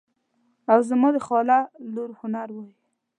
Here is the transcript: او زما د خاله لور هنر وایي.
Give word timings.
او 0.71 0.79
زما 0.89 1.09
د 1.15 1.17
خاله 1.25 1.57
لور 1.93 2.09
هنر 2.21 2.47
وایي. 2.53 2.73